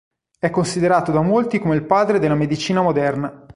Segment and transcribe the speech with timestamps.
[0.39, 3.45] È considerato da molti come "il padre della medicina moderna".